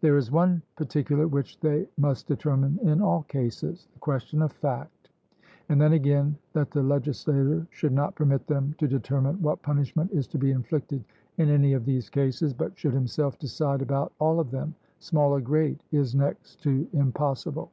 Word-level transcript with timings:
There 0.00 0.16
is 0.16 0.32
one 0.32 0.62
particular 0.76 1.28
which 1.28 1.60
they 1.60 1.86
must 1.98 2.26
determine 2.26 2.78
in 2.80 3.02
all 3.02 3.24
cases 3.24 3.86
the 3.92 3.98
question 3.98 4.40
of 4.40 4.50
fact. 4.50 5.10
And 5.68 5.78
then, 5.78 5.92
again, 5.92 6.38
that 6.54 6.70
the 6.70 6.82
legislator 6.82 7.66
should 7.68 7.92
not 7.92 8.14
permit 8.14 8.46
them 8.46 8.74
to 8.78 8.88
determine 8.88 9.42
what 9.42 9.60
punishment 9.60 10.10
is 10.10 10.26
to 10.28 10.38
be 10.38 10.52
inflicted 10.52 11.04
in 11.36 11.50
any 11.50 11.74
of 11.74 11.84
these 11.84 12.08
cases, 12.08 12.54
but 12.54 12.78
should 12.78 12.94
himself 12.94 13.38
decide 13.38 13.82
about 13.82 14.14
all 14.18 14.40
of 14.40 14.50
them, 14.50 14.74
small 15.00 15.32
or 15.34 15.40
great, 15.42 15.78
is 15.92 16.14
next 16.14 16.62
to 16.62 16.88
impossible. 16.94 17.70